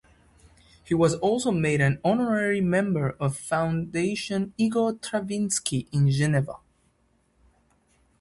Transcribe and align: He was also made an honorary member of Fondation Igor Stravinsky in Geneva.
He 0.83 0.95
was 0.95 1.13
also 1.17 1.51
made 1.51 1.79
an 1.79 1.99
honorary 2.03 2.59
member 2.59 3.11
of 3.19 3.37
Fondation 3.37 4.51
Igor 4.57 4.95
Stravinsky 4.99 5.87
in 5.91 6.09
Geneva. 6.09 6.55